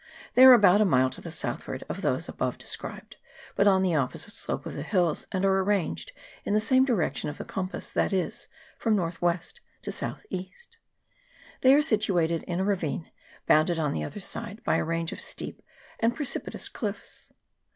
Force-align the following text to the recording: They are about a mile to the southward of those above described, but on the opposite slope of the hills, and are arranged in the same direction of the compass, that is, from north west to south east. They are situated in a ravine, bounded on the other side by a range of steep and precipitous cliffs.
They 0.33 0.45
are 0.45 0.53
about 0.53 0.81
a 0.81 0.85
mile 0.85 1.11
to 1.11 1.21
the 1.21 1.29
southward 1.31 1.83
of 1.87 2.01
those 2.01 2.27
above 2.27 2.57
described, 2.57 3.17
but 3.55 3.67
on 3.67 3.83
the 3.83 3.93
opposite 3.93 4.33
slope 4.33 4.65
of 4.65 4.73
the 4.73 4.81
hills, 4.81 5.27
and 5.31 5.45
are 5.45 5.59
arranged 5.59 6.11
in 6.43 6.55
the 6.55 6.59
same 6.59 6.85
direction 6.85 7.29
of 7.29 7.37
the 7.37 7.45
compass, 7.45 7.91
that 7.91 8.11
is, 8.11 8.47
from 8.79 8.95
north 8.95 9.21
west 9.21 9.61
to 9.83 9.91
south 9.91 10.25
east. 10.31 10.79
They 11.61 11.75
are 11.75 11.83
situated 11.83 12.41
in 12.47 12.59
a 12.59 12.65
ravine, 12.65 13.11
bounded 13.45 13.77
on 13.77 13.93
the 13.93 14.03
other 14.03 14.19
side 14.19 14.63
by 14.63 14.77
a 14.77 14.83
range 14.83 15.11
of 15.11 15.21
steep 15.21 15.61
and 15.99 16.15
precipitous 16.15 16.67
cliffs. 16.67 17.31